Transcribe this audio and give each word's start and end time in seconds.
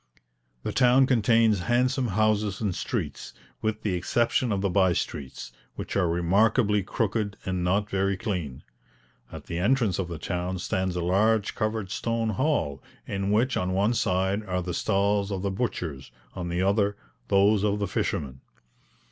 The 0.63 0.71
town 0.71 1.05
contains 1.05 1.59
handsome 1.59 2.07
houses 2.07 2.59
and 2.59 2.73
streets, 2.73 3.35
with 3.61 3.83
the 3.83 3.93
exception 3.93 4.51
of 4.51 4.61
the 4.61 4.69
bye 4.71 4.93
streets, 4.93 5.51
which 5.75 5.95
are 5.95 6.09
remarkably 6.09 6.81
crooked 6.81 7.37
and 7.45 7.63
not 7.63 7.87
very 7.87 8.17
clean. 8.17 8.63
At 9.31 9.43
the 9.43 9.59
entrance 9.59 9.99
of 9.99 10.07
the 10.07 10.17
town 10.17 10.57
stands 10.57 10.95
a 10.95 11.03
large 11.03 11.53
covered 11.53 11.91
stone 11.91 12.29
hall, 12.31 12.81
in 13.05 13.29
which 13.29 13.55
on 13.55 13.73
one 13.73 13.93
side 13.93 14.43
are 14.47 14.63
the 14.63 14.73
stalls 14.73 15.29
of 15.31 15.43
the 15.43 15.51
butchers; 15.51 16.11
on 16.33 16.49
the 16.49 16.63
other, 16.63 16.97
those 17.27 17.63
of 17.63 17.77
the 17.77 17.87
fishermen. 17.87 18.41